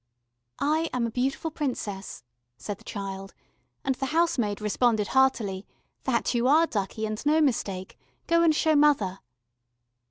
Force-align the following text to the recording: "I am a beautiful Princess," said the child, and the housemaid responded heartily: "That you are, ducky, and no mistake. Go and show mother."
"I 0.57 0.89
am 0.93 1.05
a 1.05 1.11
beautiful 1.11 1.51
Princess," 1.51 2.23
said 2.57 2.79
the 2.79 2.83
child, 2.83 3.35
and 3.83 3.93
the 3.93 4.07
housemaid 4.07 4.59
responded 4.59 5.09
heartily: 5.09 5.67
"That 6.05 6.33
you 6.33 6.47
are, 6.47 6.65
ducky, 6.65 7.05
and 7.05 7.23
no 7.23 7.39
mistake. 7.39 7.99
Go 8.25 8.41
and 8.41 8.55
show 8.55 8.75
mother." 8.75 9.19